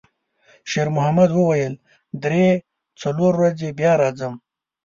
[0.71, 1.73] شېرمحمد وویل:
[2.23, 2.45] «درې،
[3.01, 4.33] څلور ورځې بیا راځم.»